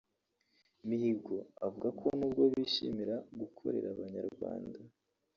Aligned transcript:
Mihigo 0.87 1.35
avuga 1.65 1.87
ko 1.99 2.05
nubwo 2.17 2.43
bishimira 2.53 3.15
gukorera 3.39 3.87
abanyarwanda 3.95 4.77